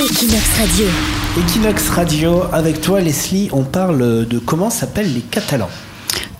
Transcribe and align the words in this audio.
Equinox 0.00 0.58
Radio. 0.58 0.86
Equinox 1.38 1.88
Radio, 1.90 2.42
avec 2.52 2.80
toi 2.80 3.00
Leslie, 3.00 3.48
on 3.52 3.62
parle 3.62 4.26
de 4.26 4.38
comment 4.40 4.68
s'appellent 4.68 5.14
les 5.14 5.20
Catalans. 5.20 5.70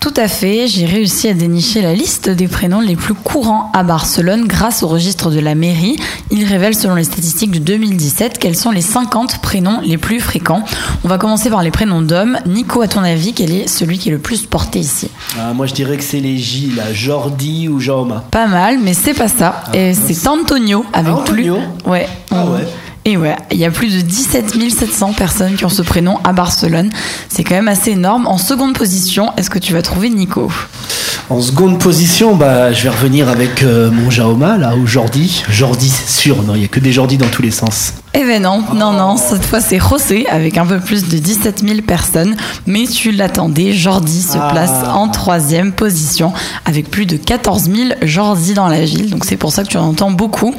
Tout 0.05 0.21
à 0.21 0.27
fait, 0.27 0.67
j'ai 0.67 0.85
réussi 0.85 1.29
à 1.29 1.33
dénicher 1.33 1.81
la 1.81 1.95
liste 1.95 2.29
des 2.29 2.47
prénoms 2.47 2.79
les 2.79 2.95
plus 2.95 3.15
courants 3.15 3.71
à 3.73 3.81
Barcelone 3.81 4.45
grâce 4.45 4.83
au 4.83 4.87
registre 4.87 5.31
de 5.31 5.39
la 5.39 5.55
mairie. 5.55 5.95
Il 6.29 6.45
révèle 6.45 6.75
selon 6.75 6.93
les 6.93 7.05
statistiques 7.05 7.49
de 7.49 7.57
2017 7.57 8.37
quels 8.37 8.55
sont 8.55 8.69
les 8.69 8.81
50 8.83 9.41
prénoms 9.41 9.81
les 9.83 9.97
plus 9.97 10.19
fréquents. 10.19 10.63
On 11.03 11.07
va 11.07 11.17
commencer 11.17 11.49
par 11.49 11.63
les 11.63 11.71
prénoms 11.71 12.03
d'hommes. 12.03 12.37
Nico, 12.45 12.81
à 12.81 12.87
ton 12.87 13.01
avis, 13.01 13.33
quel 13.33 13.51
est 13.51 13.67
celui 13.67 13.97
qui 13.97 14.09
est 14.09 14.11
le 14.11 14.19
plus 14.19 14.45
porté 14.45 14.77
ici? 14.77 15.09
Ah, 15.39 15.53
moi 15.53 15.65
je 15.65 15.73
dirais 15.73 15.97
que 15.97 16.03
c'est 16.03 16.19
les 16.19 16.37
J, 16.37 16.73
là, 16.77 16.93
Jordi 16.93 17.67
ou 17.67 17.79
Jaume. 17.79 18.21
Pas 18.29 18.45
mal, 18.45 18.77
mais 18.83 18.93
c'est 18.93 19.15
pas 19.15 19.27
ça. 19.27 19.63
Et 19.73 19.95
c'est 19.95 20.27
Antonio 20.27 20.85
avec 20.93 21.13
Ah, 21.15 21.21
Antonio 21.21 21.55
plus. 21.55 21.93
Ah 22.29 22.45
ouais. 22.45 22.67
Et 23.07 23.17
ouais, 23.17 23.35
il 23.51 23.57
y 23.57 23.65
a 23.65 23.69
plus 23.69 23.95
de 23.95 24.01
17 24.01 24.55
700 24.71 25.13
personnes 25.13 25.55
qui 25.55 25.63
ont 25.63 25.69
ce 25.69 25.83
prénom 25.83 26.17
à 26.23 26.33
Barcelone. 26.33 26.89
C'est 27.29 27.43
quand 27.43 27.53
même 27.53 27.67
assez 27.67 27.91
énorme. 27.91 28.25
En 28.25 28.39
seconde 28.39 28.75
position, 28.75 29.31
est-ce 29.37 29.51
que 29.51 29.59
tu 29.59 29.73
vas 29.73 29.83
trouver 29.83 30.09
Nico? 30.09 30.51
En 31.29 31.39
seconde 31.39 31.79
position, 31.79 32.35
bah, 32.35 32.73
je 32.73 32.81
vais 32.81 32.89
revenir 32.89 33.29
avec 33.29 33.61
euh, 33.61 33.91
mon 33.91 34.09
Jaoma, 34.09 34.57
là, 34.57 34.75
ou 34.75 34.87
Jordi. 34.87 35.43
Jordi, 35.49 35.87
c'est 35.87 36.09
sûr, 36.09 36.41
non, 36.41 36.55
il 36.55 36.59
n'y 36.59 36.65
a 36.65 36.67
que 36.67 36.79
des 36.79 36.91
Jordi 36.91 37.17
dans 37.17 37.27
tous 37.27 37.43
les 37.43 37.51
sens. 37.51 37.93
Eh 38.17 38.23
ben 38.23 38.41
non, 38.41 38.63
non, 38.73 38.93
non, 38.93 39.17
cette 39.17 39.45
fois 39.45 39.59
c'est 39.59 39.77
José 39.77 40.25
avec 40.29 40.57
un 40.57 40.65
peu 40.65 40.79
plus 40.79 41.09
de 41.09 41.17
17 41.17 41.63
000 41.67 41.81
personnes, 41.81 42.37
mais 42.65 42.85
tu 42.87 43.11
l'attendais, 43.11 43.73
Jordi 43.73 44.21
se 44.21 44.37
Ah. 44.37 44.47
place 44.51 44.71
en 44.93 45.09
troisième 45.09 45.73
position 45.73 46.31
avec 46.65 46.89
plus 46.89 47.05
de 47.05 47.17
14 47.17 47.63
000 47.63 47.89
Jordi 48.03 48.53
dans 48.53 48.69
la 48.69 48.85
ville, 48.85 49.09
donc 49.09 49.25
c'est 49.25 49.35
pour 49.35 49.51
ça 49.51 49.63
que 49.63 49.67
tu 49.67 49.77
en 49.77 49.89
entends 49.89 50.11
beaucoup. 50.11 50.55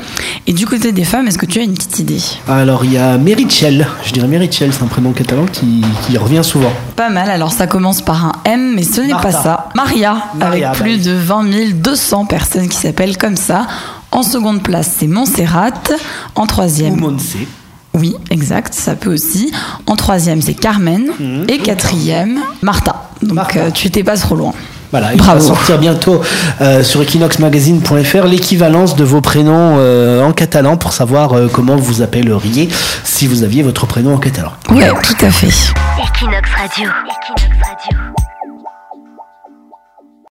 Et 0.46 0.52
du 0.52 0.66
côté 0.66 0.92
des 0.92 1.04
femmes, 1.04 1.28
est-ce 1.28 1.38
que 1.38 1.46
tu 1.46 1.58
as 1.58 1.62
une 1.62 1.72
petite 1.72 1.98
idée? 1.98 2.20
Alors, 2.46 2.84
il 2.84 2.92
y 2.92 2.98
a 2.98 3.16
Merichel. 3.16 3.86
Je 4.04 4.12
dirais 4.12 4.28
Merichel, 4.28 4.72
c'est 4.74 4.82
un 4.82 4.88
prénom 4.88 5.12
catalan 5.12 5.46
qui, 5.50 5.82
qui 6.06 6.18
revient 6.18 6.44
souvent. 6.44 6.72
Pas 6.94 7.08
mal, 7.08 7.30
alors 7.30 7.52
ça 7.52 7.66
commence 7.66 8.02
par 8.02 8.24
un 8.26 8.32
M, 8.44 8.74
mais 8.76 8.82
ce 8.82 9.00
n'est 9.00 9.14
pas 9.14 9.32
ça. 9.32 9.70
Maria, 9.74 10.18
Maria, 10.34 10.46
avec 10.46 10.62
bah 10.62 10.72
plus 10.84 10.96
oui. 10.96 11.00
de 11.00 11.12
20 11.12 11.72
200 11.74 12.26
personnes 12.26 12.68
qui 12.68 12.76
s'appellent 12.76 13.16
comme 13.16 13.36
ça. 13.36 13.66
En 14.12 14.22
seconde 14.22 14.62
place, 14.62 14.90
c'est 14.98 15.06
Montserrat. 15.06 15.70
En 16.34 16.44
Ou 16.44 16.46
troisième, 16.46 16.96
Monse. 17.00 17.34
Oui, 17.94 18.14
exact, 18.30 18.74
ça 18.74 18.94
peut 18.94 19.12
aussi. 19.12 19.50
En 19.86 19.96
troisième, 19.96 20.42
c'est 20.42 20.54
Carmen. 20.54 21.06
Et 21.48 21.58
quatrième, 21.58 22.40
Martha. 22.62 23.10
Donc 23.22 23.30
Mhm. 23.30 23.34
Martha. 23.36 23.58
euh, 23.60 23.70
tu 23.70 23.90
t'es 23.90 24.04
pas 24.04 24.16
trop 24.16 24.36
loin. 24.36 24.52
Voilà, 24.92 25.12
il 25.12 25.18
Bravo. 25.18 25.40
va 25.40 25.44
sortir 25.44 25.78
bientôt 25.78 26.20
euh, 26.60 26.82
sur 26.84 27.02
equinoxmagazine.fr 27.02 28.24
l'équivalence 28.26 28.94
de 28.94 29.02
vos 29.04 29.20
prénoms 29.20 29.76
euh, 29.78 30.22
en 30.22 30.32
catalan 30.32 30.76
pour 30.76 30.92
savoir 30.92 31.32
euh, 31.32 31.48
comment 31.52 31.76
vous 31.76 32.02
appelleriez 32.02 32.68
si 33.02 33.26
vous 33.26 33.42
aviez 33.42 33.62
votre 33.64 33.86
prénom 33.86 34.14
en 34.14 34.18
catalan. 34.18 34.52
Ouais, 34.70 34.88
tout 35.02 35.24
à 35.26 35.30
fait. 35.30 35.48
Equinox 35.48 36.48
Radio. 36.56 36.88
Equinox 36.88 37.56
Radio. 37.66 38.25